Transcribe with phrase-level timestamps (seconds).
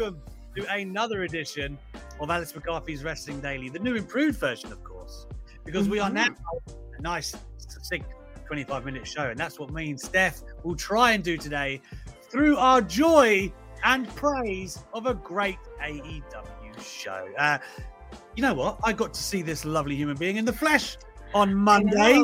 [0.00, 0.22] Welcome
[0.56, 1.78] to another edition
[2.20, 5.26] of Alex McCarthy's Wrestling Daily, the new improved version, of course,
[5.64, 6.28] because we are now
[6.98, 8.06] a nice, succinct
[8.46, 9.24] 25 minute show.
[9.24, 11.82] And that's what me and Steph will try and do today
[12.30, 13.52] through our joy
[13.84, 17.28] and praise of a great AEW show.
[17.36, 17.58] Uh,
[18.36, 18.78] you know what?
[18.82, 20.96] I got to see this lovely human being in the flesh
[21.34, 22.22] on Monday.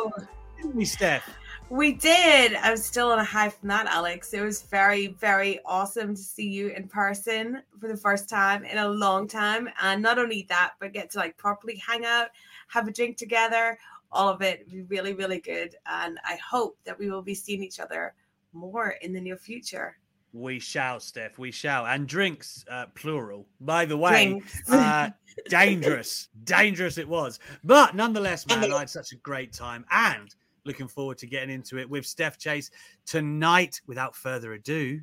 [0.56, 1.28] Didn't we, Steph?
[1.68, 2.54] We did.
[2.54, 4.32] I'm still on a high from that, Alex.
[4.32, 8.78] It was very, very awesome to see you in person for the first time in
[8.78, 9.68] a long time.
[9.82, 12.28] And not only that, but get to like properly hang out,
[12.68, 13.76] have a drink together,
[14.12, 15.74] all of it be really, really good.
[15.86, 18.14] And I hope that we will be seeing each other
[18.52, 19.96] more in the near future.
[20.32, 21.36] We shall, Steph.
[21.36, 21.84] We shall.
[21.86, 23.48] And drinks, uh, plural.
[23.60, 25.10] By the way, uh,
[25.48, 27.40] dangerous, dangerous it was.
[27.64, 30.32] But nonetheless, man, I had such a great time and
[30.66, 32.70] looking forward to getting into it with Steph Chase
[33.04, 33.80] tonight.
[33.86, 35.00] Without further ado,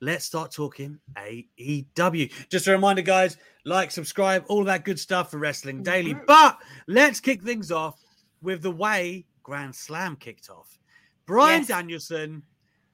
[0.00, 2.32] let's start talking AEW.
[2.48, 5.84] Just a reminder, guys, like, subscribe, all that good stuff for Wrestling mm-hmm.
[5.84, 6.16] Daily.
[6.26, 8.02] But let's kick things off
[8.42, 10.78] with the way Grand Slam kicked off.
[11.26, 11.68] Brian Yes.
[11.68, 12.42] Danielson,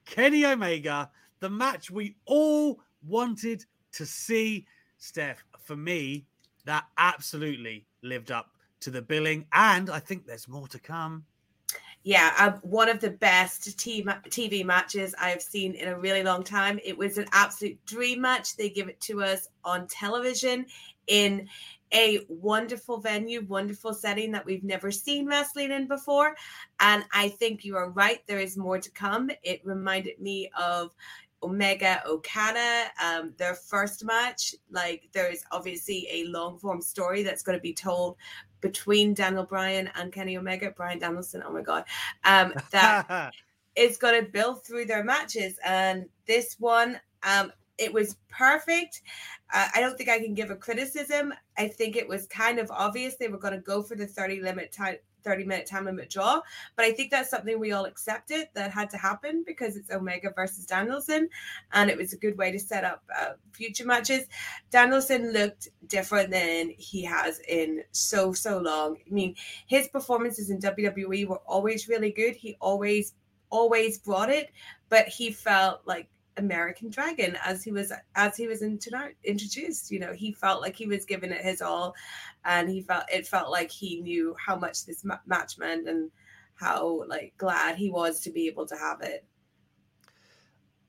[0.06, 1.10] Kenny Omega,
[1.40, 4.66] the match we all wanted to see.
[4.98, 6.26] Steph, for me,
[6.64, 11.24] that absolutely lived up to the billing, and I think there's more to come.
[12.04, 16.80] Yeah, one of the best TV, matches I've seen in a really long time.
[16.84, 18.56] It was an absolute dream match.
[18.56, 20.66] They give it to us on television
[21.06, 21.48] in
[21.94, 26.34] a wonderful venue, wonderful setting that we've never seen wrestling in before.
[26.80, 28.26] And I think you are right.
[28.26, 29.30] There is more to come.
[29.44, 30.94] It reminded me of
[31.42, 34.54] Omega Okada, um, their first match.
[34.70, 38.16] Like there is obviously a long form story that's going to be told
[38.62, 41.42] between Daniel Bryan and Kenny Omega, Brian Danielson.
[41.46, 41.84] Oh my god,
[42.24, 43.34] um, that
[43.76, 45.58] is going to build through their matches.
[45.64, 49.02] And this one, um, it was perfect.
[49.52, 51.34] Uh, I don't think I can give a criticism.
[51.58, 54.40] I think it was kind of obvious they were going to go for the 30
[54.40, 54.96] limit time.
[55.22, 56.40] 30 minute time limit draw,
[56.76, 60.32] but I think that's something we all accepted that had to happen because it's Omega
[60.34, 61.28] versus Danielson,
[61.72, 64.26] and it was a good way to set up uh, future matches.
[64.70, 68.96] Danielson looked different than he has in so so long.
[69.06, 69.34] I mean,
[69.66, 72.34] his performances in WWE were always really good.
[72.34, 73.14] He always
[73.50, 74.50] always brought it,
[74.88, 79.90] but he felt like American Dragon as he was as he was introdu- introduced.
[79.90, 81.94] You know, he felt like he was giving it his all,
[82.44, 86.10] and he felt it felt like he knew how much this ma- match meant and
[86.54, 89.24] how like glad he was to be able to have it.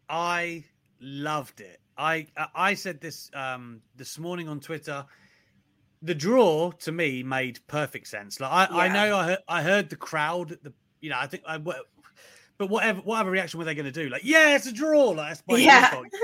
[0.10, 0.64] I
[1.00, 1.80] loved it.
[1.98, 5.06] I I said this um this morning on Twitter.
[6.02, 8.40] The draw to me made perfect sense.
[8.40, 10.58] Like I, I know I heard, I heard the crowd.
[10.62, 11.58] The you know I think I
[12.58, 14.10] but whatever whatever reaction were they going to do?
[14.10, 15.10] Like yeah, it's a draw.
[15.10, 15.90] Like that's by yeah.
[15.90, 16.08] default.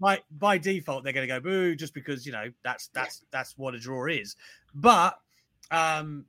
[0.00, 3.56] By by default they're going to go boo just because you know that's that's that's
[3.56, 4.34] what a draw is.
[4.74, 5.16] But
[5.70, 6.24] um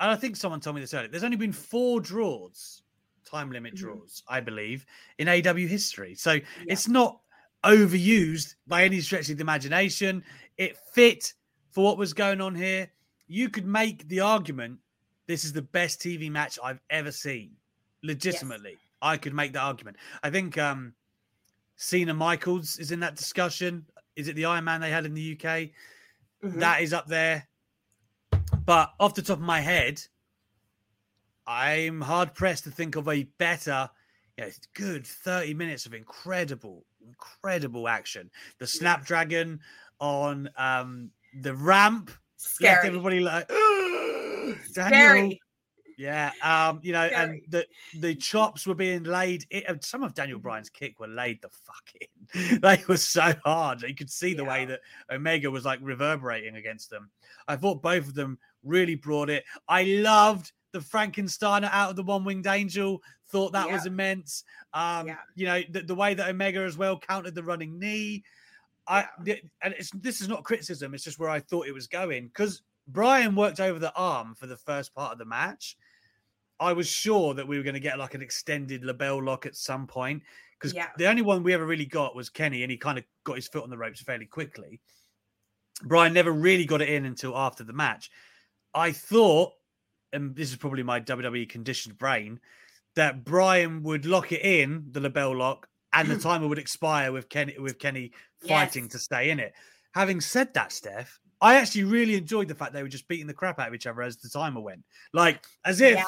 [0.00, 1.08] and I think someone told me this earlier.
[1.08, 2.82] There's only been four draws,
[3.26, 3.78] time limit Mhm.
[3.78, 4.86] draws, I believe,
[5.18, 6.14] in AW history.
[6.14, 7.20] So it's not
[7.64, 10.24] overused by any stretch of the imagination.
[10.56, 11.34] It fit
[11.70, 12.90] for what was going on here.
[13.26, 14.78] You could make the argument
[15.26, 17.52] this is the best TV match I've ever seen.
[18.02, 19.96] Legitimately, I could make that argument.
[20.22, 20.94] I think um
[21.76, 23.86] Cena Michaels is in that discussion.
[24.16, 25.70] Is it the Iron Man they had in the UK?
[26.42, 26.60] Mhm.
[26.60, 27.48] That is up there.
[28.64, 30.02] But off the top of my head,
[31.46, 33.88] I'm hard pressed to think of a better,
[34.36, 38.30] you know, good 30 minutes of incredible, incredible action.
[38.58, 39.60] The Snapdragon
[40.00, 41.10] on um,
[41.40, 42.10] the ramp
[42.60, 44.58] left everybody like, Daniel.
[44.64, 45.40] Scary.
[45.98, 47.66] Yeah, um, you know, and the
[47.98, 49.44] the chops were being laid.
[49.50, 52.60] It, some of Daniel Bryan's kick were laid the fuck in.
[52.60, 53.82] They were so hard.
[53.82, 54.80] You could see the way that
[55.10, 57.10] Omega was like reverberating against them.
[57.48, 59.44] I thought both of them really brought it.
[59.68, 63.02] I loved the Frankensteiner out of the one winged angel.
[63.30, 64.44] Thought that was immense.
[64.74, 65.16] Um, Yeah.
[65.34, 68.22] you know, the, the way that Omega as well countered the running knee.
[68.86, 69.34] I Yeah.
[69.62, 70.94] and it's this is not criticism.
[70.94, 74.46] It's just where I thought it was going because Brian worked over the arm for
[74.46, 75.76] the first part of the match.
[76.60, 79.54] I was sure that we were going to get like an extended LeBell lock at
[79.56, 80.22] some point
[80.58, 80.88] because Yeah.
[80.96, 83.46] the only one we ever really got was Kenny, and he kind of got his
[83.48, 84.80] foot on the ropes fairly quickly.
[85.84, 88.10] Brian never really got it in until after the match.
[88.74, 89.52] I thought,
[90.12, 92.40] and this is probably my WWE conditioned brain,
[92.96, 97.28] that Brian would lock it in the LeBell lock, and the timer would expire with
[97.28, 98.12] Kenny with Kenny
[98.46, 98.92] fighting Yes.
[98.92, 99.54] to stay in it.
[99.94, 103.34] Having said that, Steph, I actually really enjoyed the fact they were just beating the
[103.34, 104.82] crap out of each other as the timer went,
[105.12, 106.04] like as if yeah.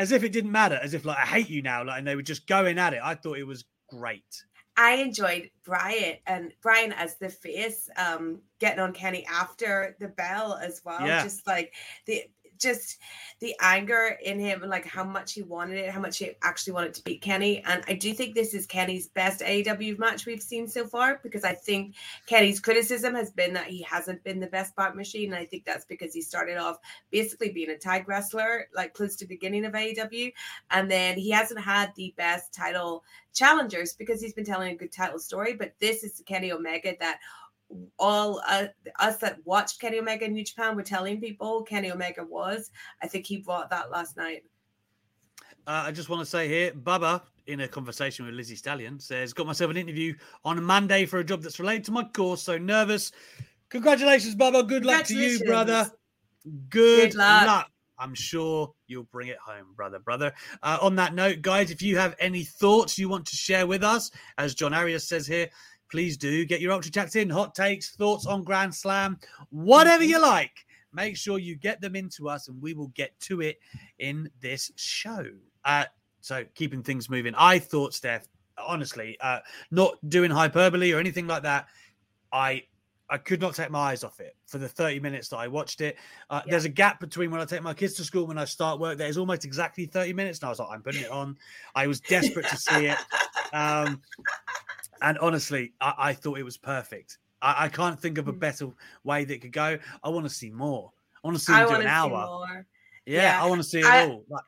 [0.00, 2.16] As if it didn't matter, as if like I hate you now, like, and they
[2.16, 3.00] were just going at it.
[3.04, 4.44] I thought it was great.
[4.76, 10.54] I enjoyed Brian and Brian as the face, um, getting on Kenny after the bell
[10.54, 11.06] as well.
[11.06, 11.22] Yeah.
[11.22, 11.74] Just like
[12.06, 12.22] the
[12.60, 12.98] just
[13.40, 16.94] the anger in him like how much he wanted it, how much he actually wanted
[16.94, 17.62] to beat Kenny.
[17.64, 21.42] And I do think this is Kenny's best AEW match we've seen so far because
[21.42, 21.94] I think
[22.26, 25.32] Kenny's criticism has been that he hasn't been the best bot machine.
[25.32, 26.76] And I think that's because he started off
[27.10, 30.32] basically being a tag wrestler, like close to the beginning of AEW.
[30.70, 34.92] And then he hasn't had the best title challengers because he's been telling a good
[34.92, 35.54] title story.
[35.54, 37.20] But this is Kenny Omega that
[37.98, 38.66] all uh,
[38.98, 42.70] us that watched Kenny Omega in New Japan were telling people Kenny Omega was.
[43.02, 44.44] I think he brought that last night.
[45.66, 49.32] Uh, I just want to say here, Bubba, in a conversation with Lizzie Stallion, says,
[49.32, 50.14] Got myself an interview
[50.44, 52.42] on a Monday for a job that's related to my course.
[52.42, 53.12] So nervous.
[53.68, 54.66] Congratulations, Bubba.
[54.66, 55.90] Good luck to you, brother.
[56.68, 57.46] Good, Good luck.
[57.46, 57.70] luck.
[58.00, 60.32] I'm sure you'll bring it home, brother, brother.
[60.62, 63.84] Uh, on that note, guys, if you have any thoughts you want to share with
[63.84, 65.50] us, as John Arias says here,
[65.90, 69.18] please do get your ultra chats in, hot takes, thoughts on Grand Slam,
[69.50, 70.66] whatever you like.
[70.92, 73.58] Make sure you get them into us, and we will get to it
[73.98, 75.24] in this show.
[75.64, 75.84] Uh,
[76.20, 77.34] so keeping things moving.
[77.36, 78.26] I thought, Steph,
[78.58, 79.38] honestly, uh,
[79.70, 81.66] not doing hyperbole or anything like that.
[82.32, 82.64] I
[83.12, 85.80] I could not take my eyes off it for the 30 minutes that I watched
[85.80, 85.96] it.
[86.30, 86.52] Uh, Yeah.
[86.52, 88.78] There's a gap between when I take my kids to school and when I start
[88.78, 88.98] work.
[88.98, 90.38] There's almost exactly 30 minutes.
[90.38, 91.36] And I was like, I'm putting it on.
[91.74, 92.98] I was desperate to see it.
[93.52, 94.00] Um,
[95.02, 97.18] and honestly, I, I thought it was perfect.
[97.42, 98.38] I, I can't think of a Mm.
[98.38, 98.68] better
[99.04, 99.78] way that it could go.
[100.04, 100.92] I want to see more.
[101.22, 102.10] I want to see them do an hour.
[102.26, 102.66] more.
[103.06, 103.42] Yeah, Yeah.
[103.42, 104.24] I want to see it I- all.
[104.28, 104.44] Like,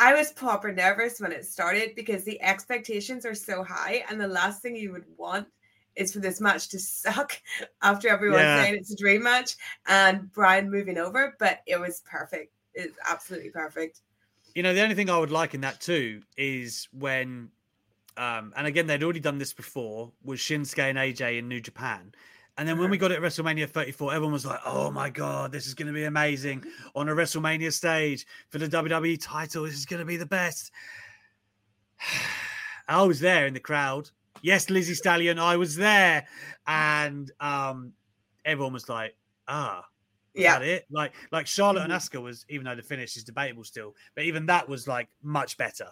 [0.00, 4.28] I was proper nervous when it started because the expectations are so high, and the
[4.28, 5.48] last thing you would want
[5.96, 7.32] is for this match to suck
[7.82, 8.62] after everyone Yeah.
[8.62, 9.56] saying it's a dream match
[9.88, 11.34] and Brian moving over.
[11.40, 12.52] But it was perfect.
[12.74, 14.02] It's absolutely perfect.
[14.54, 17.50] You know, the only thing I would like in that too is when,
[18.18, 22.12] um, and again, they'd already done this before, was Shinsuke and AJ in New Japan.
[22.56, 22.90] And then when Uh-huh.
[22.90, 25.86] we got it at WrestleMania 34, everyone was like, oh my God, this is going
[25.86, 26.64] to be amazing
[26.96, 29.64] on a WrestleMania stage for the WWE title.
[29.64, 30.72] This is going to be the best.
[32.88, 34.10] I was there in the crowd.
[34.42, 36.26] Yes, Lizzie Stallion, I was there.
[36.66, 37.92] And um,
[38.44, 39.14] everyone was like,
[39.46, 39.84] ah,
[40.34, 40.58] Yeah.
[40.58, 40.86] that it?
[40.90, 41.96] Like, like Charlotte and Mhm.
[41.96, 45.56] Asuka was, even though the finish is debatable still, but even that was like much
[45.58, 45.88] better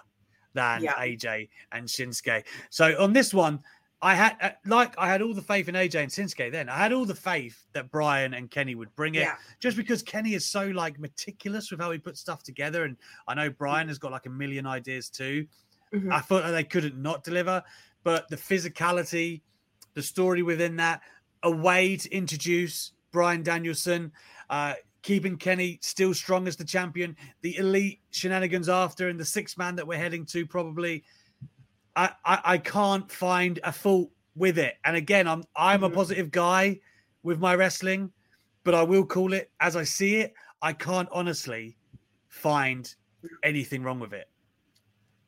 [0.56, 0.94] than Yeah.
[0.94, 2.44] AJ and Shinsuke.
[2.70, 3.62] So on this one,
[4.02, 6.50] I had uh, like I had all the faith in AJ and Shinsuke.
[6.52, 9.36] Then I had all the faith that Brian and Kenny would bring it, Yeah.
[9.60, 12.96] just because Kenny is so like meticulous with how he puts stuff together, and
[13.28, 15.46] I know Brian has got like a million ideas too.
[15.94, 16.12] Mhm.
[16.12, 17.62] I thought they couldn't not deliver,
[18.04, 19.40] but the physicality,
[19.94, 21.00] the story within that,
[21.42, 24.12] a way to introduce Brian Danielson,
[24.50, 24.74] uh,
[25.06, 29.76] keeping Kenny still strong as the champion, the elite shenanigans after, and the six man
[29.76, 31.04] that we're heading to probably.
[31.94, 34.74] I, I, I can't find a fault with it.
[34.84, 35.94] And again, I'm I'm a Mhm.
[35.94, 36.80] positive guy
[37.22, 38.10] with my wrestling,
[38.64, 40.34] but I will call it as I see it.
[40.60, 41.78] I can't honestly
[42.26, 42.92] find
[43.44, 44.28] anything wrong with it.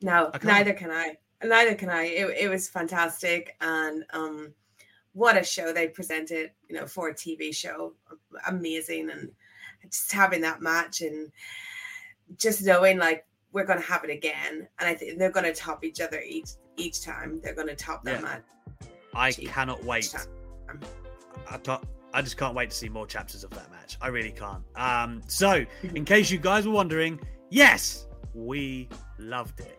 [0.02, 1.16] No, neither can I.
[1.42, 2.02] Neither can I.
[2.02, 4.52] It, it was fantastic, and um,
[5.12, 6.50] what a show they presented.
[6.68, 7.94] You know, for a TV show,
[8.48, 9.30] amazing, and
[9.90, 11.30] just having that match and
[12.36, 16.00] just knowing like we're gonna have it again, and I think they're gonna top each
[16.00, 17.40] other each each time.
[17.42, 18.20] They're gonna top that Yeah.
[18.20, 18.42] match.
[19.14, 20.14] I cannot wait.
[21.50, 21.84] I can't.
[22.12, 23.96] I just can't wait to see more chapters of that match.
[24.00, 24.64] I really can't.
[24.76, 27.20] Um, so, in case you guys were wondering,
[27.50, 29.78] yes, we loved it.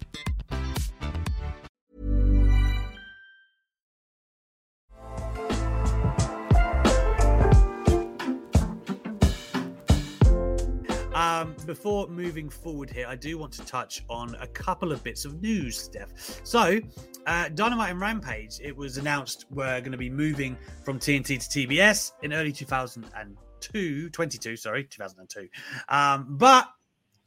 [11.13, 15.25] Um, before moving forward here, I do want to touch on a couple of bits
[15.25, 16.39] of news, Steph.
[16.45, 16.79] So,
[17.27, 21.67] uh, Dynamite and Rampage, it was announced we're going to be moving from TNT to
[21.67, 25.49] TBS in early 2002, 22, sorry, 2002.
[25.89, 26.69] Um, but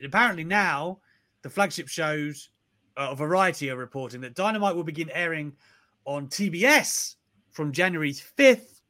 [0.02, 1.00] apparently now,
[1.42, 2.48] the flagship shows
[2.96, 5.52] uh, Variety are reporting that Dynamite will begin airing
[6.06, 7.16] on TBS
[7.50, 8.80] from January 5th,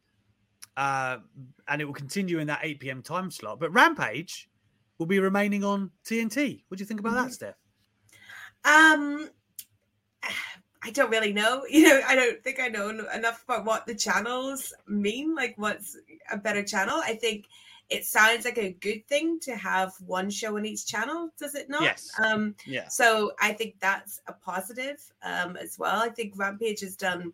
[0.76, 1.18] uh,
[1.66, 3.02] and it will continue in that 8 p.m.
[3.02, 3.58] time slot.
[3.58, 4.48] But Rampage
[4.98, 6.62] will be remaining on TNT.
[6.68, 7.56] What do you think about that, Steph?
[8.64, 9.28] Um,
[10.82, 11.64] I don't really know.
[11.70, 15.34] You know, I don't think I know enough about what the channels mean.
[15.34, 15.96] Like, what's
[16.30, 17.00] a better channel?
[17.04, 17.46] I think
[17.90, 21.30] it sounds like a good thing to have one show on each channel.
[21.38, 21.82] Does it not?
[21.82, 22.10] Yes.
[22.24, 22.88] Um, Yeah.
[22.88, 26.00] so I think that's a positive um, as well.
[26.00, 27.32] I think Rampage has done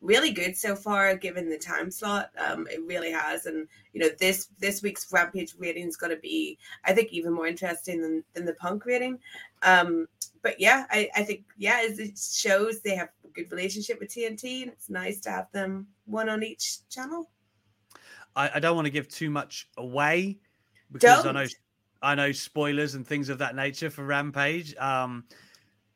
[0.00, 2.30] really good so far, given the time slot.
[2.38, 6.20] Um, it really has, and you know this this week's Rampage rating is going to
[6.20, 9.18] be, I think, even more interesting than than the Punk rating.
[9.62, 10.06] Um,
[10.42, 14.10] but yeah, I, I think yeah, it it shows they have a good relationship with
[14.10, 17.30] TNT, and it's nice to have them one on each channel.
[18.36, 20.38] I, I don't want to give too much away
[20.92, 21.34] because I Don't.
[21.34, 21.46] know
[22.02, 24.74] I know spoilers and things of that nature for Rampage.
[24.76, 25.24] Um,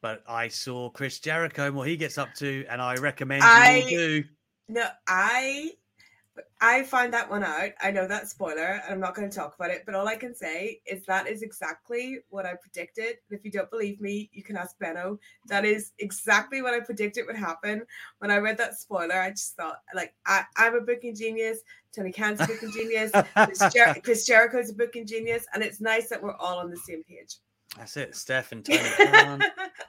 [0.05, 3.49] but I saw Chris Jericho and what he gets up to, and I recommend you
[3.49, 4.25] I- all do.
[4.69, 5.71] No, I
[6.61, 7.71] I find that one out.
[7.81, 9.85] I know that spoiler, and I'm not going to talk about it.
[9.87, 13.17] But all I can say is that is exactly what I predicted.
[13.31, 15.19] And if you don't believe me, you can ask Benno.
[15.47, 17.83] That is exactly what I predicted would happen.
[18.19, 21.61] When I read that spoiler, I just thought, like, I, I'm a booking genius.
[21.97, 23.11] Tony Khan's a booking genius.
[23.45, 26.77] Chris, Jer- Chris Jericho's a booking genius, and it's nice that we're all on the
[26.77, 27.37] same page.
[27.77, 29.43] That's it, Steph and Tony Khan.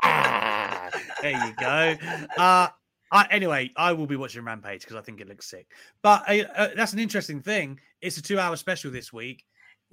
[0.04, 0.90] Ah,
[1.22, 1.96] there you go.
[2.38, 2.68] Uh,
[3.12, 5.68] I, anyway, I will be watching Rampage because I think it looks sick.
[6.02, 7.80] But uh, uh, that's an interesting thing.
[8.02, 9.44] It's a two-hour special this week.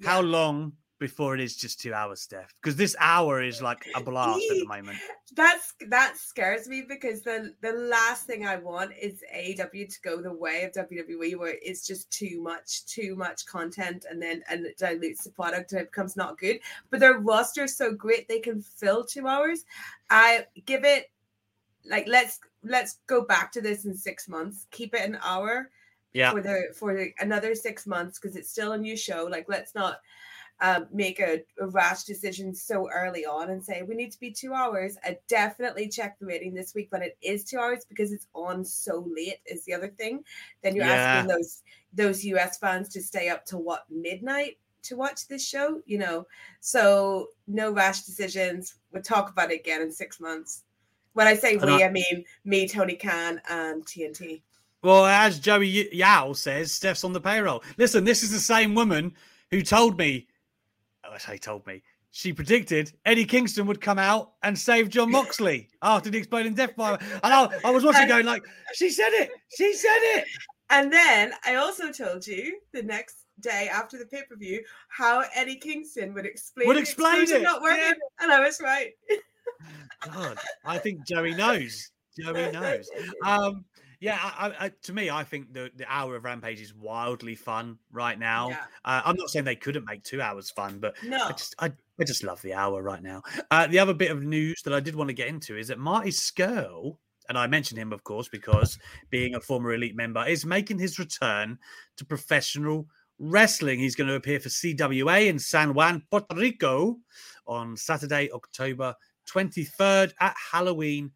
[0.03, 2.53] How long before it is just two hours, Steph?
[2.61, 4.97] Because this hour is like a blast at the moment.
[5.35, 10.21] That's that scares me because the the last thing I want is AEW to go
[10.21, 14.65] the way of WWE, where it's just too much, too much content, and then and
[14.65, 16.59] it dilutes the product and it becomes not good.
[16.89, 19.65] But their roster is so great they can fill two hours.
[20.09, 21.09] I give it
[21.85, 24.67] like let's let's go back to this in six months.
[24.71, 25.69] Keep it an hour
[26.13, 26.31] Yeah.
[26.31, 29.27] for the for the, another six months because it's still a new show.
[29.29, 29.99] Like let's not
[30.61, 34.31] um, make a, a rash decision so early on and say we need to be
[34.31, 34.97] two hours.
[35.03, 38.63] I definitely check the rating this week, but it is two hours because it's on
[38.63, 39.37] so late.
[39.45, 40.23] Is the other thing.
[40.63, 40.93] Then you're Yeah.
[40.93, 41.61] asking those
[41.93, 46.25] those US fans to stay up to what midnight to watch this show, you know.
[46.59, 48.75] So no rash decisions.
[48.91, 50.63] We'll talk about it again in six months.
[51.13, 54.41] When I say we, I mean me, Tony Khan, and TNT.
[54.81, 57.63] Well, as Joey Yao says, Steph's on the payroll.
[57.77, 59.13] Listen, this is the same woman
[59.51, 60.27] who told me,
[61.13, 65.69] I say told me, she predicted Eddie Kingston would come out and save Jon Moxley
[65.81, 66.97] after the exploding death fire.
[67.23, 68.43] And I, I was watching going like,
[68.73, 70.25] she said it, she said it.
[70.69, 75.23] And then I also told you the next day after the pay per view how
[75.35, 77.93] Eddie Kingston would explain would explain it not working, yeah.
[78.21, 78.91] and I was right.
[80.01, 81.91] God, I think Joey knows.
[82.19, 82.89] Joey knows.
[83.23, 83.65] Um,
[84.03, 87.77] yeah, I, I, to me, I think the, the hour of Rampage is wildly fun
[87.89, 88.49] right now.
[88.49, 88.57] Yeah.
[88.83, 91.23] Uh, I'm not saying they couldn't make two hours fun, but no.
[91.23, 93.21] I just I, I just love the hour right now.
[93.49, 95.79] Uh, the other bit of news that I did want to get into is that
[95.79, 96.97] Marty Scurll,
[97.29, 98.77] and I mentioned him, of course, because
[99.09, 101.57] being a former elite member, is making his return
[101.95, 102.87] to professional
[103.19, 103.79] wrestling.
[103.79, 106.97] He's going to appear for CWA in San Juan, Puerto Rico
[107.47, 108.95] on Saturday, October
[109.31, 111.11] 23rd at Halloween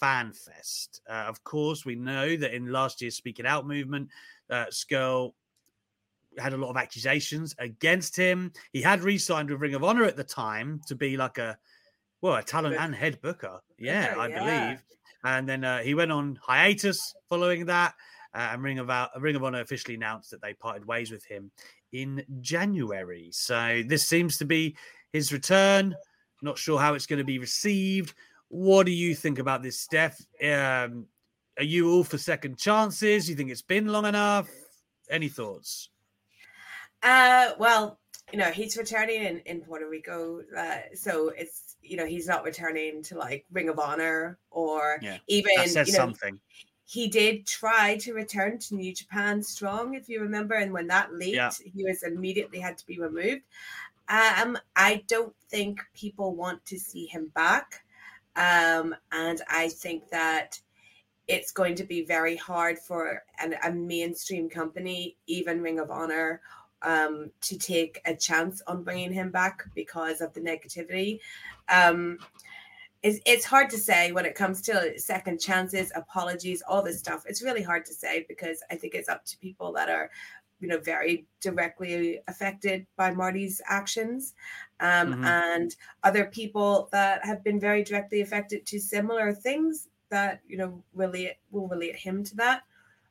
[0.00, 1.00] Fan Fest.
[1.08, 4.08] Uh, of course, we know that in last year's Speak It Out movement,
[4.50, 4.66] uh,
[6.38, 8.52] had a lot of accusations against him.
[8.72, 11.56] He had re-signed with Ring of Honor at the time to be like a
[12.20, 13.60] well, a talent and head booker.
[13.78, 14.66] Yeah, I yeah.
[14.68, 14.82] believe.
[15.24, 17.94] And then uh, he went on hiatus following that.
[18.34, 21.50] Uh, and Ring of, Ring of Honor officially announced that they parted ways with him
[21.92, 23.28] in January.
[23.32, 24.76] So this seems to be
[25.12, 25.94] his return.
[26.42, 28.14] Not sure how it's going to be received.
[28.48, 30.20] What do you think about this, Steph?
[30.42, 31.06] Um,
[31.58, 33.28] are you all for second chances?
[33.28, 34.48] You think it's been long enough?
[35.10, 35.90] Any thoughts?
[37.02, 37.98] Uh, well,
[38.32, 40.42] you know, he's returning in, in Puerto Rico.
[40.56, 45.18] Uh, so it's, you know, he's not returning to like Ring of Honor or yeah,
[45.28, 46.40] even, that says you know, something.
[46.84, 50.54] He did try to return to New Japan Strong, if you remember.
[50.54, 51.50] And when that leaked, yeah.
[51.64, 53.42] he was immediately had to be removed.
[54.08, 57.82] Um, I don't think people want to see him back.
[58.36, 60.60] Um, and I think that
[61.28, 66.40] it's going to be very hard for an, a mainstream company, even Ring of Honor,
[66.82, 71.20] um, to take a chance on bringing him back because of the negativity.
[71.68, 72.18] Um,
[73.02, 77.24] it's, it's hard to say when it comes to second chances, apologies, all this stuff.
[77.26, 80.10] It's really hard to say because I think it's up to people that are
[80.60, 84.34] you know very directly affected by Marty's actions,
[84.80, 85.24] um, mm-hmm.
[85.24, 90.82] and other people that have been very directly affected to similar things that you know
[90.94, 92.62] relate will relate him to that.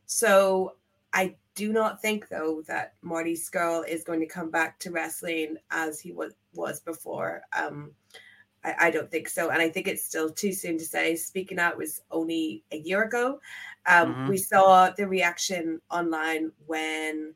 [0.05, 0.75] So
[1.13, 5.57] I do not think though that Marty Scurll is going to come back to wrestling
[5.71, 7.41] as he was was before.
[7.53, 7.91] Um,
[8.63, 9.49] I, I, don't think so.
[9.49, 11.15] And I think it's still too soon to say.
[11.15, 13.39] Speaking out was only a year ago.
[13.85, 14.29] Um, mm-hmm.
[14.29, 17.35] We saw the reaction online when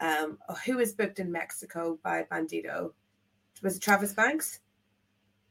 [0.00, 2.92] um, who was booked in Mexico by Bandito?
[3.62, 4.60] Was it Travis Banks?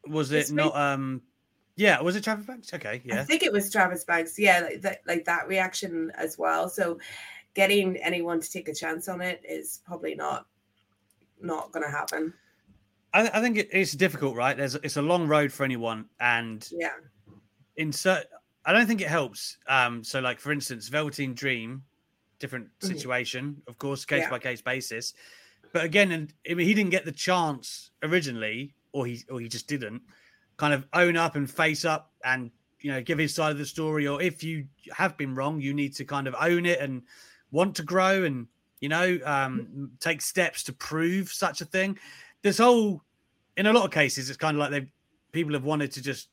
[0.07, 0.75] Was it not?
[0.75, 1.21] Um,
[1.75, 2.73] yeah, was it Travis Banks?
[2.73, 3.21] Okay, yeah.
[3.21, 4.37] I think it was Travis Banks.
[4.39, 6.69] Yeah, like that, like that reaction as well.
[6.69, 6.99] So,
[7.53, 10.45] getting anyone to take a chance on it is probably not
[11.41, 12.33] not going to happen.
[13.13, 14.55] I, I think it, it's difficult, right?
[14.55, 16.91] There's it's a long road for anyone, and yeah,
[17.75, 18.25] insert.
[18.65, 19.57] I don't think it helps.
[19.67, 21.83] Um, so like for instance, Velveteen Dream,
[22.39, 22.93] different mm-hmm.
[22.93, 23.69] situation, mm-hmm.
[23.69, 25.13] of course, case by case basis.
[25.75, 29.49] But again, and I mean, he didn't get the chance originally, or he or he
[29.49, 30.03] just didn't
[30.55, 33.65] kind of own up and face up and you know give his side of the
[33.65, 34.07] story.
[34.07, 37.01] Or if you have been wrong, you need to kind of own it and
[37.51, 38.47] want to grow and
[38.79, 41.99] you know um, take steps to prove such a thing.
[42.41, 43.03] This whole
[43.57, 44.87] in a lot of cases, it's kind of like they
[45.33, 46.29] people have wanted to just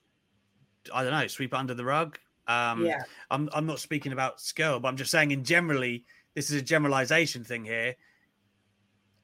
[0.95, 2.17] I don't know sweep it under the rug.
[2.47, 6.05] Um, yeah, I'm I'm not speaking about Scurll, but I'm just saying in generally
[6.37, 7.97] this is a generalization thing here.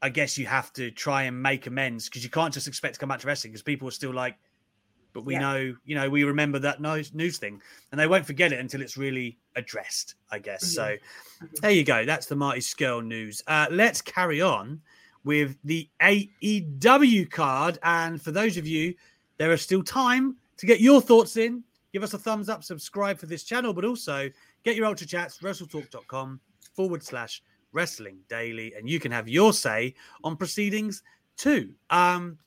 [0.00, 3.00] I guess you have to try and make amends because you can't just expect to
[3.00, 4.36] come back to wrestling because people are still like,
[5.12, 5.40] but we yeah.
[5.40, 8.80] know, you know, we remember that news, news thing and they won't forget it until
[8.80, 10.64] it's really addressed, I guess.
[10.64, 10.74] Mm-hmm.
[10.74, 11.46] So mm-hmm.
[11.60, 12.04] there you go.
[12.04, 13.42] That's the Marty Scurll news.
[13.46, 14.80] Uh, let's carry on
[15.24, 17.78] with the AEW card.
[17.82, 18.94] And for those of you,
[19.38, 21.64] there is still time to get your thoughts in.
[21.92, 24.30] Give us a thumbs up, subscribe for this channel, but also
[24.62, 26.40] get your Ultra Chats, WrestleTalk.com
[26.74, 31.02] forward slash wrestling daily, and you can have your say on proceedings
[31.36, 31.74] too.
[31.90, 32.38] Um,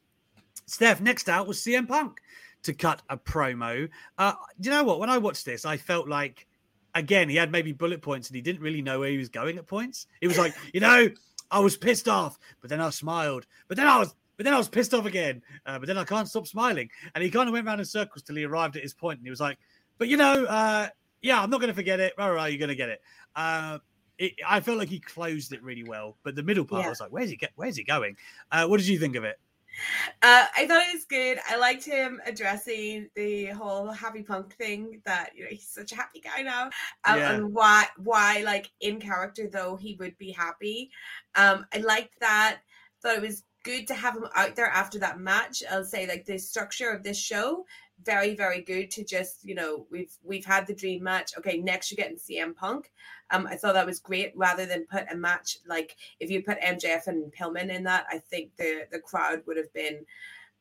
[0.66, 2.22] Steph, next out was CM Punk
[2.64, 3.90] to cut a promo.
[4.18, 5.00] Uh, you know what?
[5.00, 6.48] When I watched this, I felt like,
[6.96, 9.58] again, he had maybe bullet points and he didn't really know where he was going
[9.58, 10.08] at points.
[10.22, 11.10] It was like, you know,
[11.50, 14.58] I was pissed off, but then I smiled, but then I was, but then I
[14.58, 16.90] was pissed off again, uh, but then I can't stop smiling.
[17.14, 19.28] And he kind of went around in circles till he arrived at his point, and
[19.28, 19.60] he was like,
[19.98, 20.88] "But you know, uh,
[21.22, 22.14] yeah, I'm not going to forget it.
[22.18, 23.02] All right, you're going to get it."
[24.22, 26.88] It, I felt like he closed it really well, but the middle part, Yeah.
[26.88, 27.52] I was like, "Where's he get?
[27.56, 28.18] Where's he going?"
[28.52, 29.40] Uh, what did you think of it?
[30.22, 31.40] Uh, I thought it was good.
[31.50, 35.02] I liked him addressing the whole happy punk thing.
[35.06, 36.66] That you know he's such a happy guy now,
[37.04, 37.32] um, Yeah.
[37.34, 40.92] and why why like in character though he would be happy.
[41.34, 42.60] Um, I liked that.
[43.02, 45.64] Thought it was good to have him out there after that match.
[45.72, 47.66] I'll say like the structure of this show
[48.04, 51.32] very very good to just you know we've we've had the dream match.
[51.38, 52.92] Okay next you're getting cm punk.
[53.30, 56.60] Um i thought that was great rather than put a match like if you put
[56.62, 60.06] mjf and pillman in that i think the the crowd would have been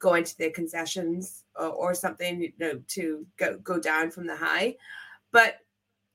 [0.00, 4.34] going to the concessions or, or something you know to go go down from the
[4.36, 4.74] high.
[5.30, 5.58] But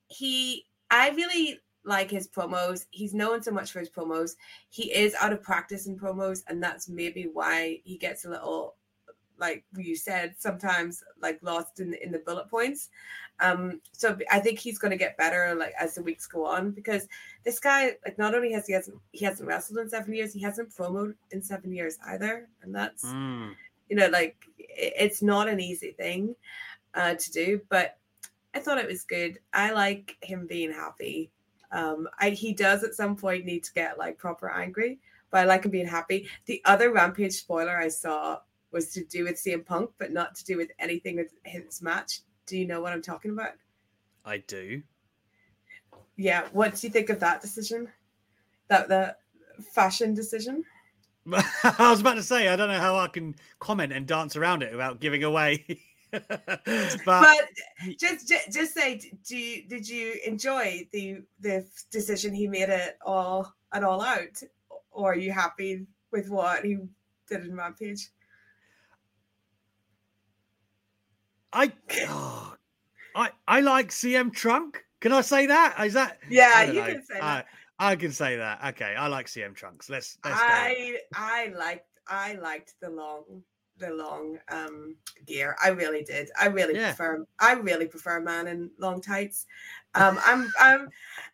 [0.08, 2.86] he i really like his promos.
[2.90, 4.32] He's known so much for his promos.
[4.70, 8.76] He is out of practice in promos and that's maybe why he gets a little
[9.40, 12.90] like you said sometimes like lost in in the bullet points.
[13.42, 16.72] Um so i think he's going to get better like as the weeks go on
[16.72, 17.08] because
[17.44, 20.40] this guy like not only has he hasn't he hasn't wrestled in seven years he
[20.42, 22.48] hasn't promoted in seven years either.
[22.62, 23.54] And that's Mm.
[23.90, 26.34] you know like i- it's not an easy thing
[26.94, 27.98] uh to do but
[28.54, 29.40] i thought it was good.
[29.52, 31.30] I like him being happy.
[31.74, 35.44] Um I, he does at some point need to get like proper angry but i
[35.44, 36.30] like him being happy.
[36.46, 38.40] The other rampage spoiler i saw
[38.76, 42.20] was to do with CM Punk, but not to do with anything with his match.
[42.46, 43.54] Do you know what I'm talking about?
[44.26, 44.84] I do.
[46.18, 46.44] Yeah.
[46.52, 47.88] What do you think of that decision?
[48.68, 49.16] That the
[49.74, 50.64] fashion decision?
[51.34, 54.62] I was about to say I don't know how I can comment and dance around
[54.62, 55.80] it without giving away.
[56.12, 57.38] but, But
[57.98, 62.98] just, just just say, do you, did you enjoy the the decision he made it
[63.06, 64.42] all at all out,
[64.92, 66.78] or are you happy with what he
[67.28, 68.10] did in Rampage?
[71.56, 71.72] I,
[72.10, 72.54] oh,
[73.16, 74.84] I I like CM Trunk.
[75.00, 75.76] Can I say that?
[75.86, 76.20] Is that?
[76.30, 76.86] Yeah, I you know.
[76.86, 77.46] can say I, that.
[77.80, 78.60] I can say that.
[78.70, 79.90] Okay, I like CM Trunks.
[79.90, 80.46] Let's let's go.
[80.50, 83.44] I I liked I liked the long
[83.78, 85.56] the long um gear.
[85.64, 86.30] I really did.
[86.40, 86.94] I really Yeah.
[86.94, 89.46] prefer I really prefer a man in long tights.
[89.94, 90.90] Um I'm I'm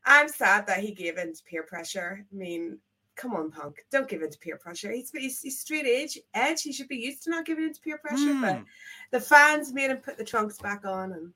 [0.05, 2.25] I'm sad that he gave in to peer pressure.
[2.31, 2.79] I mean,
[3.21, 3.85] come on, punk.
[3.91, 4.91] Don't give in to peer pressure.
[4.91, 6.63] He's, he's, he's straight edge edge.
[6.63, 8.65] He should be used to not giving in to peer pressure, but Mm.
[9.11, 11.31] the fans made him put the trunks back on and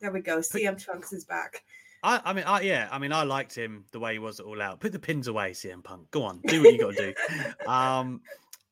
[0.00, 0.38] there we go.
[0.38, 1.62] CM Trunks is back.
[2.02, 4.46] I, I mean, I, yeah, I mean, I liked him the way he was at
[4.46, 4.80] All Out.
[4.80, 6.10] Put the pins away, CM Punk.
[6.10, 7.14] Go on, do what you got to do.
[7.70, 8.22] Um,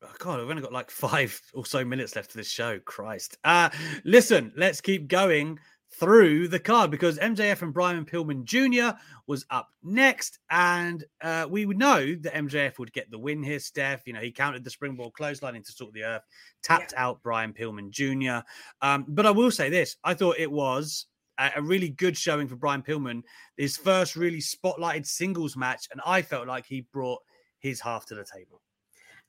[0.03, 2.79] oh God, we've only got like five or so minutes left of this show.
[2.81, 3.37] Christ.
[3.45, 3.69] Uh,
[4.05, 5.59] listen, let's keep going
[5.91, 8.97] through the card because MJF and Brian Pillman Jr.
[9.27, 13.59] was up next, and uh, we would know that MJF would get the win here.
[13.59, 16.23] Steph, you know, he counted the springboard clothesline into Salt of the Earth,
[16.63, 18.47] tapped out Brian Pillman Jr.
[18.83, 21.07] Um, but I will say this: I thought it was
[21.39, 23.23] a really good showing for Brian Pillman.
[23.57, 27.21] His first really spotlighted singles match, and I felt like he brought
[27.61, 28.61] his half to the table.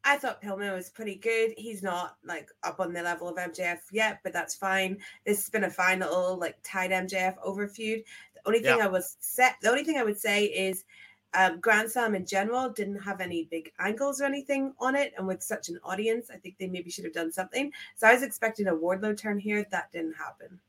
[0.04, 1.54] I thought Pillman was pretty good.
[1.58, 4.98] He's not like up on the level of MJF yet, but that's fine.
[5.26, 8.04] This has been a fine little like tied MJF over feud.
[8.34, 8.86] The only thing Yeah.
[8.86, 10.86] I was set the only thing I would say is
[11.34, 15.14] um Grand Slam in general didn't have any big angles or anything on it.
[15.18, 17.72] And with such an audience, I think they maybe should have done something.
[17.98, 19.66] So I was expecting a Wardlow turn here.
[19.70, 20.60] That didn't happen.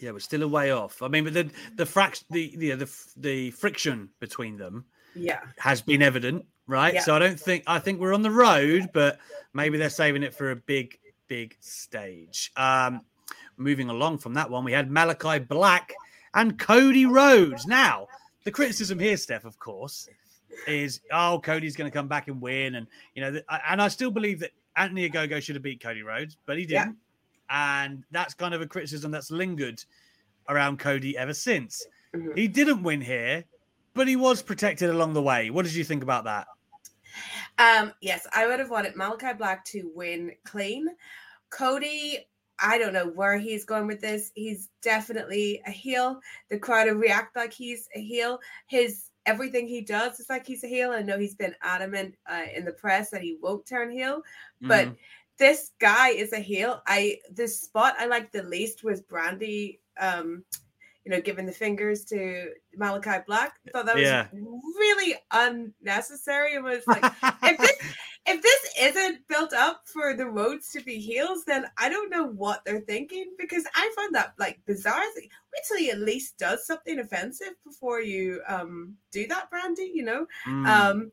[0.00, 1.02] Yeah, we're still a way off.
[1.02, 5.40] I mean, but the the fract the the the, the friction between them Yeah.
[5.58, 6.94] has been evident, right?
[6.94, 7.00] Yeah.
[7.02, 9.18] So I don't think I think we're on the road, but
[9.52, 10.98] maybe they're saving it for a big
[11.28, 12.52] big stage.
[12.56, 13.02] Um,
[13.56, 15.92] moving along from that one, we had Malachi Black
[16.34, 17.66] and Cody Rhodes.
[17.66, 18.08] Now,
[18.44, 20.08] the criticism here, Steph, of course,
[20.66, 24.10] is oh Cody's going to come back and win, and you know, and I still
[24.10, 26.96] believe that Anthony Ogogo should have beat Cody Rhodes, but he didn't,
[27.50, 29.82] and that's kind of a criticism that's lingered
[30.48, 31.86] around Cody ever since.
[32.14, 32.36] Mhm.
[32.36, 33.44] He didn't win here,
[33.94, 35.50] but he was protected along the way.
[35.50, 36.46] What did you think about that?
[37.58, 40.88] Um, yes, I would have wanted Malachi Black to win clean.
[41.50, 42.26] Cody,
[42.58, 44.30] I don't know where he's going with this.
[44.34, 46.20] He's definitely a heel.
[46.50, 48.40] The crowd will react like he's a heel.
[48.66, 50.90] His everything he does is like he's a heel.
[50.90, 54.22] I know he's been adamant uh, in the press that he won't turn heel,
[54.60, 54.96] but Mhm.
[55.38, 56.82] this guy is a heel.
[56.86, 59.78] I the spot I liked the least was Brandi.
[59.98, 60.44] Um,
[61.04, 63.54] you know, giving the fingers to Malachi Black.
[63.66, 64.26] I thought that was Yeah.
[64.32, 66.54] really unnecessary.
[66.54, 67.04] It was like
[67.42, 67.76] if this
[68.26, 72.26] if this isn't built up for the Rhodes to be heels, then I don't know
[72.26, 75.02] what they're thinking because I find that like bizarre.
[75.16, 75.30] Wait
[75.68, 79.90] till he at least does something offensive before you um do that, Brandi.
[79.92, 80.26] You know.
[80.46, 80.66] Mm.
[80.66, 81.12] Um,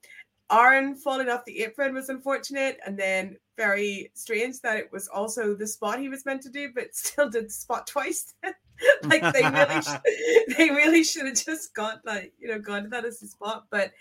[0.51, 5.55] Arn falling off the apron was unfortunate, and then very strange that it was also
[5.55, 8.33] the spot he was meant to do, but still did the spot twice.
[9.03, 12.89] like they really, sh- they really should have just got like you know gone to
[12.89, 13.65] that as the spot.
[13.71, 13.91] But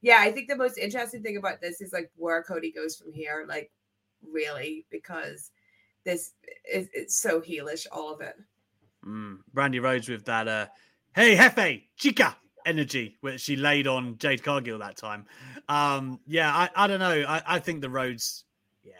[0.00, 3.12] yeah, I think the most interesting thing about this is like where Cody goes from
[3.12, 3.44] here.
[3.46, 3.70] Like
[4.26, 5.50] really, because
[6.04, 6.32] this
[6.72, 8.36] is it's so heelish, all of it.
[9.06, 10.66] Mm, Brandi Rhodes with that, uh,
[11.14, 12.36] hey, Hefe, chica
[12.68, 15.26] energy, which she laid on Jade Cargill that time.
[15.68, 17.24] Um, yeah, I, I don't know.
[17.26, 18.44] I, I think the Rhodes,
[18.84, 18.92] yeah,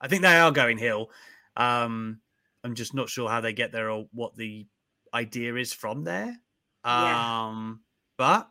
[0.00, 1.10] I think they are going hill.
[1.56, 2.20] Um,
[2.62, 4.66] I'm just not sure how they get there or what the
[5.12, 6.36] idea is from there.
[6.84, 7.74] Um, yeah.
[8.18, 8.50] but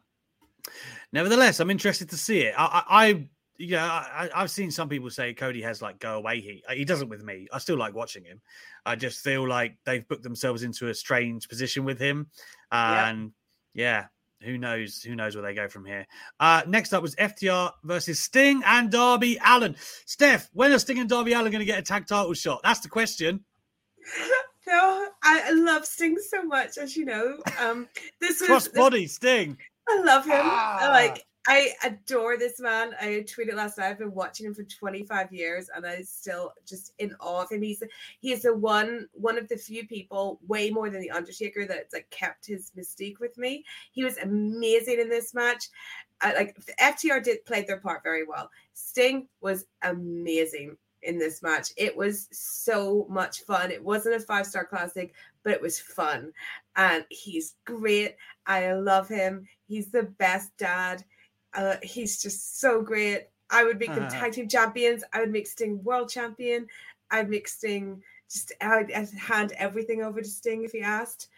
[1.12, 2.55] nevertheless, I'm interested to see it.
[2.57, 3.27] I, I, I
[3.59, 3.86] yeah,
[4.33, 6.63] I, have seen some people say Cody has like go away heat.
[6.71, 7.47] He doesn't with me.
[7.53, 8.41] I still like watching him.
[8.86, 12.27] I just feel like they've booked themselves into a strange position with him,
[12.71, 13.31] and
[13.73, 14.05] yeah, yeah
[14.43, 15.01] who knows?
[15.01, 16.06] Who knows where they go from here?
[16.39, 19.75] Uh, next up was FTR versus Sting and Darby Allin.
[20.06, 22.62] Steph, when are Sting and Darby Allin going to get a tag title shot?
[22.63, 23.43] That's the question.
[24.65, 27.38] No, I love Sting so much, as you know.
[27.60, 27.89] Um,
[28.21, 29.58] this was cross body Sting.
[29.89, 30.39] I love him.
[30.41, 30.88] Ah.
[30.89, 32.91] Like I adore this man.
[33.01, 33.89] I tweeted last night.
[33.89, 37.62] I've been watching him for 25 years, and I'm still just in awe of him.
[37.62, 37.84] He's
[38.19, 41.93] he is the one one of the few people, way more than the Undertaker, that's
[41.93, 43.65] like kept his mystique with me.
[43.91, 45.65] He was amazing in this match.
[46.21, 48.49] I, like FTR did played their part very well.
[48.73, 51.71] Sting was amazing in this match.
[51.75, 53.69] It was so much fun.
[53.69, 56.32] It wasn't a five star classic, but it was fun,
[56.77, 58.15] and he's great.
[58.45, 59.45] I love him.
[59.67, 61.03] He's the best dad
[61.55, 63.27] uh, he's just so great.
[63.49, 64.19] I would make them uh-huh.
[64.19, 65.03] tag team champions.
[65.13, 66.67] I would make Sting world champion.
[67.11, 71.29] I'd make Sting just I'd, I'd hand everything over to Sting if he asked.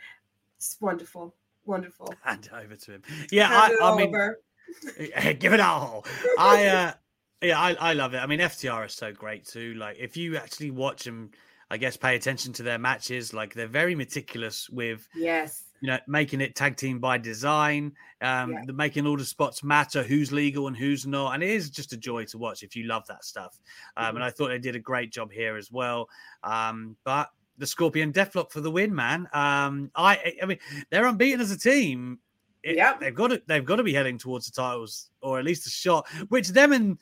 [0.57, 2.13] It's wonderful, wonderful.
[2.23, 3.01] Hand over to him.
[3.31, 6.05] Yeah, hand I, I mean, give it all.
[6.39, 6.93] I uh,
[7.41, 8.17] yeah, I, I love it.
[8.19, 9.73] I mean, FTR is so great too.
[9.73, 11.31] Like, if you actually watch them,
[11.69, 13.33] I guess pay attention to their matches.
[13.33, 18.53] Like, they're very meticulous with yes you know, making it tag team by design, um,
[18.53, 18.61] yeah.
[18.73, 21.97] making all the spots matter, who's legal and who's not, and it is just a
[21.97, 23.59] joy to watch if you love that stuff.
[23.95, 24.15] Um, mm-hmm.
[24.15, 26.09] And I thought they did a great job here as well.
[26.43, 29.29] Um, but the Scorpion Deathlock for the win, man.
[29.31, 30.57] Um, I, I mean,
[30.89, 32.17] they're unbeaten as a team.
[32.63, 35.67] yeah, they've got to, they've got to be heading towards the titles or at least
[35.67, 36.07] a shot.
[36.29, 36.97] Which them and,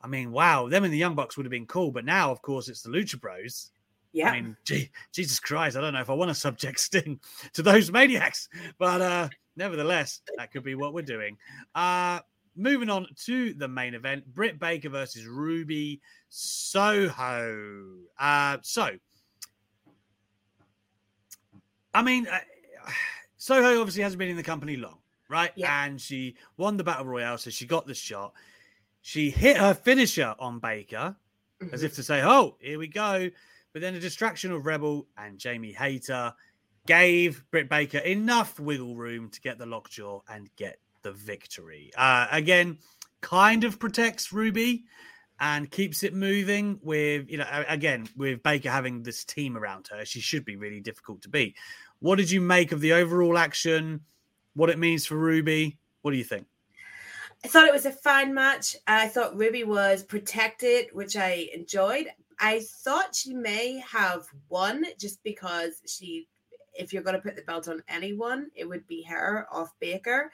[0.00, 1.90] I mean, wow, them and the Young Bucks would have been cool.
[1.90, 3.70] But now, of course, it's the Lucha Bros.
[4.14, 4.30] Yeah.
[4.30, 7.20] I mean, gee, Jesus Christ, I don't know if I want to subject Sting
[7.52, 8.48] to those maniacs,
[8.78, 11.36] but uh, nevertheless, that could be what we're doing.
[11.74, 12.20] Uh,
[12.56, 17.96] moving on to the main event Britt Baker versus Ruby Soho.
[18.16, 18.90] Uh, so,
[21.92, 22.38] I mean, uh,
[23.36, 24.98] Soho obviously hasn't been in the company long,
[25.28, 25.50] right?
[25.56, 25.84] Yeah.
[25.84, 28.32] And she won the Battle Royale, so she got the shot.
[29.02, 31.16] She hit her finisher on Baker
[31.60, 31.74] mm-hmm.
[31.74, 33.28] as if to say, oh, here we go.
[33.74, 36.32] But then a distraction of Rebel and Jamie Hayter
[36.86, 41.90] gave Britt Baker enough wiggle room to get the lockjaw and get the victory.
[41.96, 42.78] Uh, again,
[43.20, 44.84] kind of protects Ruby
[45.40, 50.04] and keeps it moving with, you know, again, with Baker having this team around her,
[50.04, 51.56] she should be really difficult to beat.
[51.98, 54.02] What did you make of the overall action?
[54.54, 55.78] What it means for Ruby?
[56.02, 56.46] What do you think?
[57.44, 58.76] I thought it was a fine match.
[58.86, 62.06] I thought Ruby was protected, which I enjoyed.
[62.44, 66.28] I thought she may have won just because she,
[66.74, 70.30] if you're going to put the belt on anyone, it would be her off Baker.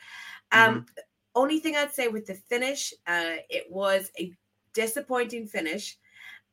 [0.50, 0.80] Um, mm-hmm.
[1.36, 4.32] Only thing I'd say with the finish, uh, it was a
[4.74, 5.98] disappointing finish.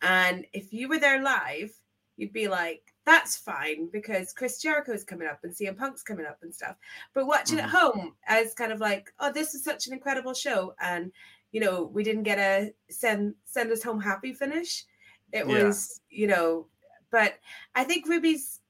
[0.04, 1.72] And if you were there live,
[2.18, 6.38] you'd be like, that's fine because Chris Jericho's coming up and CM Punk's coming up
[6.44, 6.76] and stuff.
[7.16, 7.66] But watching mm-hmm.
[7.66, 10.76] at home as kind of like, oh, this is such an incredible show.
[10.80, 11.12] And,
[11.52, 14.86] you know, we didn't get a send send us home happy finish.
[15.32, 15.64] It yeah.
[15.64, 16.68] was, you know,
[17.12, 17.36] but
[17.76, 18.62] I think Ruby's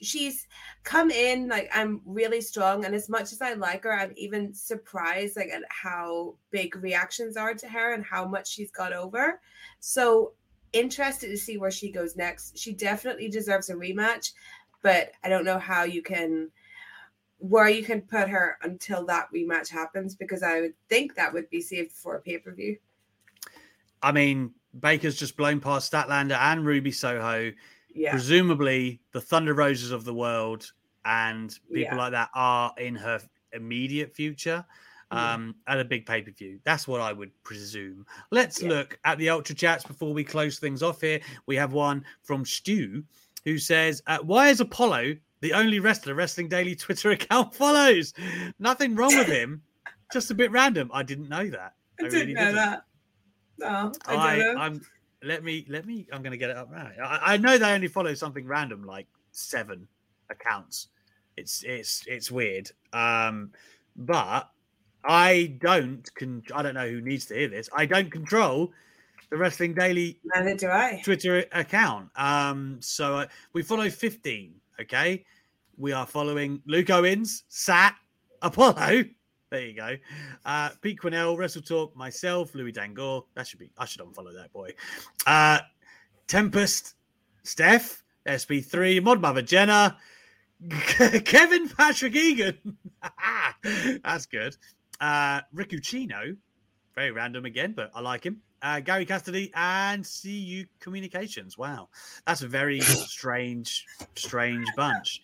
[0.00, 0.46] she's
[0.82, 4.54] come in like I'm really strong, and as much as I like her, I'm even
[4.54, 9.40] surprised like at how big reactions are to her and how much she's got over.
[9.80, 10.32] So
[10.72, 12.58] interested to see where she goes next.
[12.58, 14.32] She definitely deserves a rematch,
[14.82, 16.50] but I don't know how you can
[17.38, 21.50] where you can put her until that rematch happens because I would think that would
[21.50, 22.78] be saved for a pay per view.
[24.02, 27.52] I mean, Baker's just blown past Statlander and Ruby Soho.
[27.94, 28.10] Yeah.
[28.10, 30.72] Presumably, the Thunder Rosas of the world
[31.04, 31.96] and people yeah.
[31.96, 33.20] like that are in her
[33.52, 34.64] immediate future
[35.10, 35.74] um, yeah.
[35.74, 36.58] at a big pay per view.
[36.64, 38.06] That's what I would presume.
[38.30, 41.20] Let's look at the Ultra Chats before we close things off here.
[41.46, 43.04] We have one from Stu
[43.44, 48.12] who says, uh, Why is Apollo the only wrestler Wrestling Daily Twitter account follows?
[48.58, 49.62] Nothing wrong with him,
[50.12, 50.90] just a bit random.
[50.92, 51.74] I didn't know that.
[52.00, 52.56] I, I didn't really know didn't.
[52.56, 52.84] that.
[53.58, 54.60] No, I, I, don't know.
[54.60, 54.80] I'm.
[55.22, 55.64] Let me.
[55.68, 56.06] Let me.
[56.12, 56.90] I'm going to get it up now.
[57.02, 59.88] I, I know they only follow something random, like seven
[60.30, 60.88] accounts.
[61.36, 62.70] It's it's it's weird.
[62.92, 63.50] Um,
[63.96, 64.50] but
[65.04, 66.08] I don't.
[66.14, 67.68] Con- I don't know who needs to hear this.
[67.74, 68.72] I don't control
[69.30, 71.00] the Wrestling Daily Neither do I.
[71.04, 72.08] Twitter account.
[72.16, 74.54] Um, so uh, we follow 15.
[74.80, 75.24] Okay,
[75.76, 77.96] we are following Luke Owens, Sat,
[78.42, 79.04] Apollo.
[79.54, 79.96] There you go.
[80.44, 83.24] Uh, Pete Quinnell, Wrestle Talk, myself, Louis Dangoor.
[83.36, 83.70] That should be.
[83.78, 84.70] I should unfollow that boy.
[85.28, 85.60] Uh,
[86.26, 86.94] Tempest,
[87.44, 89.96] Steph, SB3, Mod Mother Jenna,
[90.88, 92.76] Kevin Patrick Egan.
[94.02, 94.56] That's good.
[95.00, 96.36] Uh, Rick Ucchino,
[96.96, 98.40] very random again, but I like him.
[98.60, 101.56] Uh, Gary Cassidy and CU Communications.
[101.56, 101.90] Wow,
[102.26, 103.84] that's a very strange,
[104.16, 105.20] strange bunch.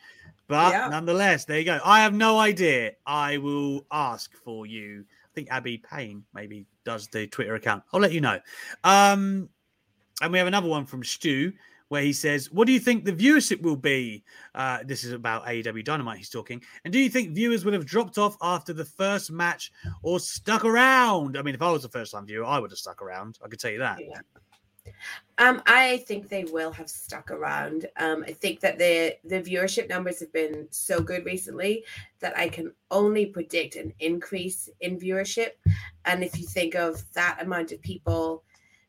[0.51, 0.89] But Yeah.
[0.89, 1.79] nonetheless, there you go.
[1.85, 2.93] I have no idea.
[3.07, 5.05] I will ask for you.
[5.09, 7.85] I think Abby Payne maybe does the Twitter account.
[7.93, 8.41] I'll let you know.
[8.83, 9.49] Um,
[10.21, 11.53] and we have another one from Stu
[11.89, 14.25] where he says, What do you think the viewership will be?
[14.57, 16.61] Uh, this is about AEW Dynamite he's talking.
[16.85, 19.71] And do you think viewers would have dropped off after the first match
[20.03, 21.39] or stuck around?
[21.39, 23.39] I mean, if I was a first time viewer, I would have stuck around.
[23.45, 24.01] I could tell you that.
[24.01, 24.21] Yeah.
[25.39, 27.87] Um, I think they will have stuck around.
[27.97, 31.85] Um, I think that the the viewership numbers have been so good recently
[32.21, 35.53] that I can only predict an increase in viewership.
[36.05, 38.45] And if you think of that amount of people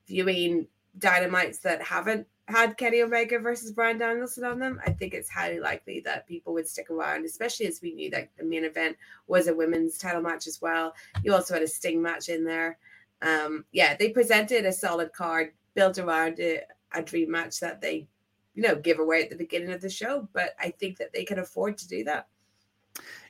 [0.08, 5.30] viewing dynamites that haven't had Kenny Omega versus Bryan Danielson on them, I think it's
[5.30, 8.98] highly likely that people would stick around, especially as we knew that the main event
[9.28, 10.94] was a women's title match as well.
[11.24, 12.78] You also had a Sting match in there.
[13.22, 16.62] Um, yeah, they presented a solid card built around a,
[16.94, 18.08] a dream match that they,
[18.54, 20.28] you know, give away at the beginning of the show.
[20.34, 22.28] But I think that they can afford to do that.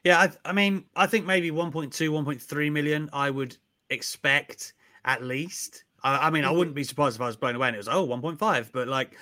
[0.04, 3.58] Yeah, I, I mean, I think maybe 1.2, 1.3 million, I would
[3.90, 4.74] expect
[5.06, 5.84] at least.
[6.04, 6.58] I, I mean, I Mhm.
[6.58, 8.72] wouldn't be surprised if I was blown away and it was, oh, 1.5.
[8.72, 9.18] But like,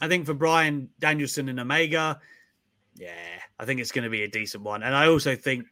[0.00, 2.20] I think for Bryan Danielson and Omega,
[2.94, 4.82] yeah, I think it's going to be a decent one.
[4.82, 5.66] And I also think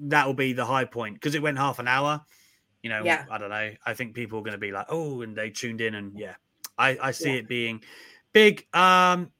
[0.00, 2.24] that will be the high point because it went half an hour.
[2.82, 3.24] You know, Yeah.
[3.30, 3.70] I don't know.
[3.84, 5.94] I think people are going to be like, oh, and they tuned in.
[5.94, 6.34] And yeah,
[6.76, 7.38] I, I see Yeah.
[7.38, 7.82] it being
[8.32, 8.66] big.
[8.74, 9.30] Um,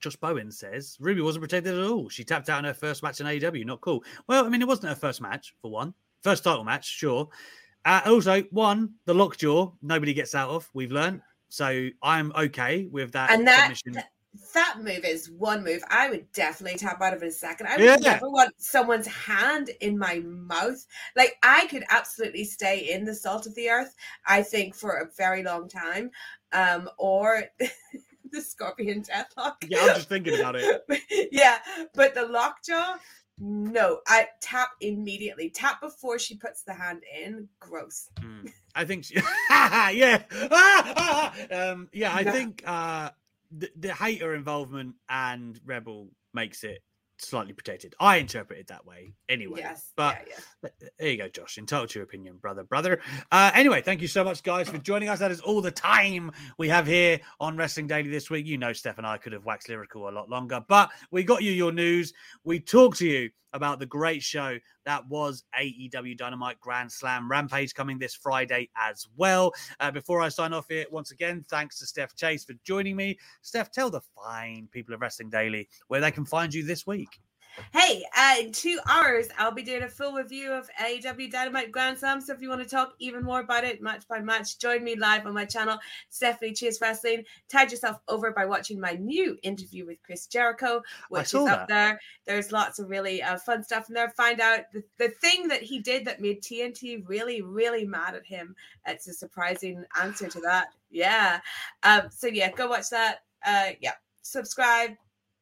[0.00, 2.08] Josh Bowen says Ruby wasn't protected at all.
[2.08, 3.64] She tapped out in her first match in AEW.
[3.64, 4.02] Not cool.
[4.26, 5.94] Well, I mean, it wasn't her first match for one.
[6.22, 7.28] First title match, sure.
[7.84, 10.68] Uh, also, one the lockjaw nobody gets out of.
[10.74, 13.30] We've learned, so I'm okay with that.
[13.32, 14.02] And that- submission.
[14.54, 17.66] That- move is one move I would definitely tap out of in a second.
[17.66, 17.96] I would Yeah.
[17.96, 20.84] never want someone's hand in my mouth.
[21.16, 23.94] Like I could absolutely stay in the salt of the earth,
[24.26, 26.10] I think, for a very long time.
[26.52, 27.44] Um, or
[28.30, 29.56] the scorpion deathlock.
[29.66, 30.82] Yeah, I'm just thinking about it.
[31.32, 31.58] yeah,
[31.94, 32.96] but the lockjaw,
[33.38, 34.00] no.
[34.06, 35.50] I tap immediately.
[35.50, 37.48] Tap before she puts the hand in.
[37.60, 38.08] Gross.
[38.20, 38.50] Mm.
[38.74, 39.14] I think, she,
[39.50, 41.54] yeah, Ah, ah, ah.
[41.72, 42.14] um, yeah.
[42.14, 42.32] I Yeah.
[42.32, 43.10] think uh,
[43.56, 46.82] the, the Hayter involvement and Rebel makes it
[47.24, 47.94] slightly protected.
[48.00, 49.60] I interpret it that way anyway.
[49.60, 49.92] yes.
[49.96, 50.88] but yeah, yeah.
[50.98, 51.58] There you go, Josh.
[51.58, 53.00] Entitled to your opinion, brother, brother.
[53.30, 55.18] Uh, anyway, thank you so much, guys, for joining us.
[55.18, 58.46] That is all the time we have here on Wrestling Daily this week.
[58.46, 61.42] You know, Steph and I could have waxed lyrical a lot longer, but we got
[61.42, 62.12] you your news.
[62.44, 67.74] We talked to you about the great show that was AEW Dynamite Grand Slam Rampage
[67.74, 69.52] coming this Friday as well.
[69.80, 73.18] Uh, before I sign off here, once again, thanks to Steph Chase for joining me.
[73.42, 77.11] Steph, tell the fine people of Wrestling Daily where they can find you this week.
[77.72, 81.98] Hey, uh, in two hours, I'll be doing a full review of AEW Dynamite Grand
[81.98, 82.20] Slam.
[82.20, 84.96] So if you want to talk even more about it, match by match, join me
[84.96, 87.24] live on my channel, Stephanie Cheers Wrestling.
[87.48, 91.68] Tide yourself over by watching my new interview with Chris Jericho, which is up that.
[91.68, 92.00] there.
[92.26, 94.10] There's lots of really uh, fun stuff in there.
[94.10, 98.26] Find out the, the thing that he did that made TNT really, really mad at
[98.26, 98.56] him.
[98.86, 100.68] It's a surprising answer to that.
[100.90, 101.40] Yeah.
[101.82, 103.24] Um, so yeah, go watch that.
[103.44, 104.92] Uh, yeah, subscribe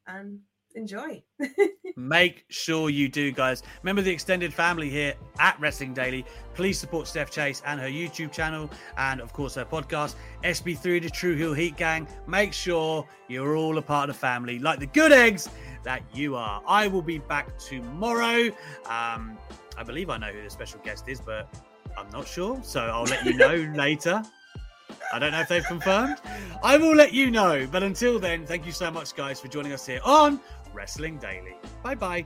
[0.07, 0.39] and
[0.75, 1.21] enjoy.
[1.95, 3.63] Make sure you do, guys.
[3.83, 6.25] Remember the extended family here at Wrestling Daily.
[6.53, 11.09] Please support Steph Chase and her YouTube channel and, of course, her podcast, SB3 The
[11.09, 12.07] True Heel Heat Gang.
[12.27, 15.49] Make sure you're all a part of the family, like the good eggs
[15.83, 16.61] that you are.
[16.67, 18.47] I will be back tomorrow.
[18.85, 19.37] Um,
[19.77, 21.47] I believe I know who the special guest is, but
[21.97, 22.59] I'm not sure.
[22.63, 24.21] So I'll let you know later.
[25.13, 26.17] I don't know if they've confirmed.
[26.63, 27.67] I will let you know.
[27.69, 30.39] But until then, thank you so much, guys, for joining us here on
[30.73, 31.55] Wrestling Daily.
[31.83, 32.25] Bye bye.